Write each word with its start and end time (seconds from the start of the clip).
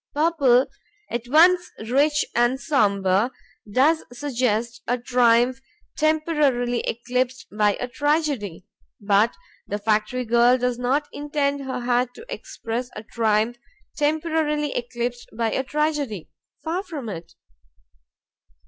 Purple, 0.15 0.65
at 1.11 1.27
once 1.27 1.69
rich 1.87 2.25
and 2.33 2.59
somber, 2.59 3.29
does 3.71 4.03
suggest 4.11 4.81
a 4.87 4.97
triumph 4.97 5.59
temporarily 5.95 6.79
eclipsed 6.87 7.45
by 7.55 7.75
a 7.75 7.87
tragedy. 7.87 8.65
But 8.99 9.35
the 9.67 9.77
factory 9.77 10.25
girl 10.25 10.57
does 10.57 10.79
not 10.79 11.07
intend 11.13 11.61
her 11.65 11.81
hat 11.81 12.15
to 12.15 12.25
express 12.33 12.89
a 12.95 13.03
triumph 13.03 13.57
temporarily 13.95 14.71
eclipsed 14.71 15.29
by 15.37 15.51
a 15.51 15.61
tragedy; 15.63 16.31
far 16.63 16.81
from 16.81 17.07
it. 17.07 17.33